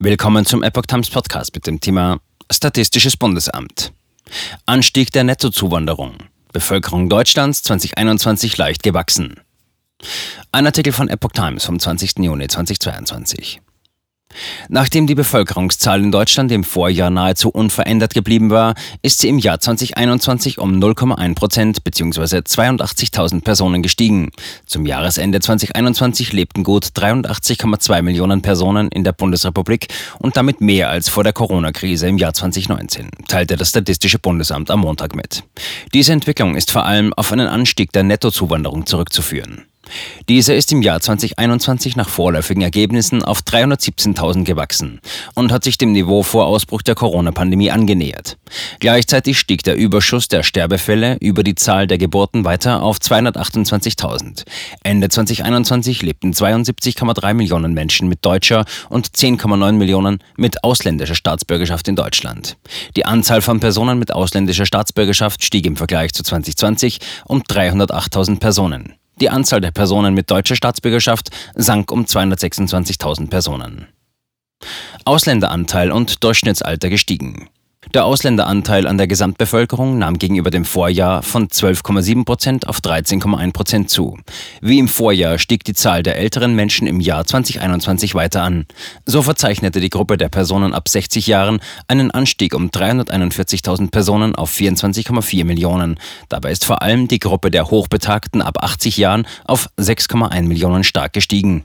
[0.00, 2.20] Willkommen zum Epoch Times Podcast mit dem Thema
[2.52, 3.92] Statistisches Bundesamt.
[4.64, 6.18] Anstieg der Nettozuwanderung.
[6.52, 9.40] Bevölkerung Deutschlands 2021 leicht gewachsen.
[10.52, 12.20] Ein Artikel von Epoch Times vom 20.
[12.20, 13.60] Juni 2022.
[14.68, 19.60] Nachdem die Bevölkerungszahl in Deutschland im Vorjahr nahezu unverändert geblieben war, ist sie im Jahr
[19.60, 22.38] 2021 um 0,1 Prozent bzw.
[22.38, 24.30] 82.000 Personen gestiegen.
[24.66, 29.88] Zum Jahresende 2021 lebten gut 83,2 Millionen Personen in der Bundesrepublik
[30.18, 34.80] und damit mehr als vor der Corona-Krise im Jahr 2019, teilte das Statistische Bundesamt am
[34.80, 35.44] Montag mit.
[35.94, 39.67] Diese Entwicklung ist vor allem auf einen Anstieg der Nettozuwanderung zurückzuführen.
[40.28, 45.00] Diese ist im Jahr 2021 nach vorläufigen Ergebnissen auf 317.000 gewachsen
[45.34, 48.36] und hat sich dem Niveau vor Ausbruch der Corona-Pandemie angenähert.
[48.80, 54.44] Gleichzeitig stieg der Überschuss der Sterbefälle über die Zahl der Geburten weiter auf 228.000.
[54.82, 61.96] Ende 2021 lebten 72,3 Millionen Menschen mit deutscher und 10,9 Millionen mit ausländischer Staatsbürgerschaft in
[61.96, 62.56] Deutschland.
[62.96, 68.94] Die Anzahl von Personen mit ausländischer Staatsbürgerschaft stieg im Vergleich zu 2020 um 308.000 Personen.
[69.20, 73.88] Die Anzahl der Personen mit deutscher Staatsbürgerschaft sank um 226.000 Personen.
[75.04, 77.48] Ausländeranteil und Durchschnittsalter gestiegen.
[77.94, 83.88] Der Ausländeranteil an der Gesamtbevölkerung nahm gegenüber dem Vorjahr von 12,7 Prozent auf 13,1 Prozent
[83.88, 84.18] zu.
[84.60, 88.66] Wie im Vorjahr stieg die Zahl der älteren Menschen im Jahr 2021 weiter an.
[89.06, 94.52] So verzeichnete die Gruppe der Personen ab 60 Jahren einen Anstieg um 341.000 Personen auf
[94.52, 95.98] 24,4 Millionen.
[96.28, 101.14] Dabei ist vor allem die Gruppe der Hochbetagten ab 80 Jahren auf 6,1 Millionen stark
[101.14, 101.64] gestiegen.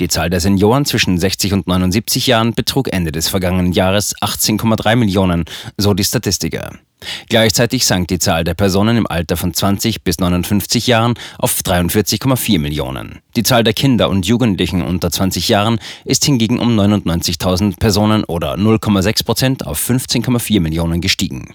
[0.00, 4.96] Die Zahl der Senioren zwischen 60 und 79 Jahren betrug Ende des vergangenen Jahres 18,3
[4.96, 5.44] Millionen,
[5.76, 6.72] so die Statistiker.
[7.28, 12.58] Gleichzeitig sank die Zahl der Personen im Alter von 20 bis 59 Jahren auf 43,4
[12.58, 13.20] Millionen.
[13.36, 18.54] Die Zahl der Kinder und Jugendlichen unter 20 Jahren ist hingegen um 99.000 Personen oder
[18.54, 21.54] 0,6 Prozent auf 15,4 Millionen gestiegen.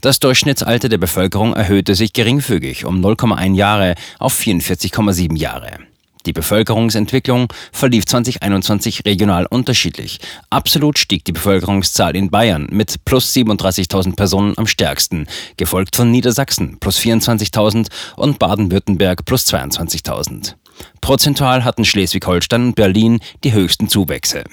[0.00, 5.78] Das Durchschnittsalter der Bevölkerung erhöhte sich geringfügig um 0,1 Jahre auf 44,7 Jahre.
[6.26, 10.18] Die Bevölkerungsentwicklung verlief 2021 regional unterschiedlich.
[10.50, 16.78] Absolut stieg die Bevölkerungszahl in Bayern mit plus 37.000 Personen am stärksten, gefolgt von Niedersachsen
[16.80, 20.54] plus 24.000 und Baden-Württemberg plus 22.000.
[21.00, 24.44] Prozentual hatten Schleswig-Holstein und Berlin die höchsten Zuwächse.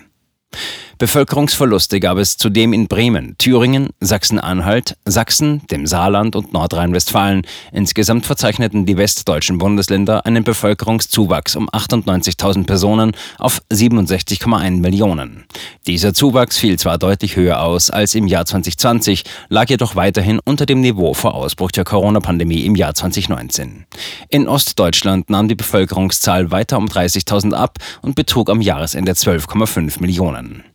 [0.97, 7.41] Bevölkerungsverluste gab es zudem in Bremen, Thüringen, Sachsen-Anhalt, Sachsen, dem Saarland und Nordrhein-Westfalen.
[7.71, 15.45] Insgesamt verzeichneten die westdeutschen Bundesländer einen Bevölkerungszuwachs um 98.000 Personen auf 67,1 Millionen.
[15.85, 20.65] Dieser Zuwachs fiel zwar deutlich höher aus als im Jahr 2020, lag jedoch weiterhin unter
[20.65, 23.85] dem Niveau vor Ausbruch der Corona-Pandemie im Jahr 2019.
[24.29, 30.65] In Ostdeutschland nahm die Bevölkerungszahl weiter um 30.000 ab und betrug am Jahresende 12,5 Millionen.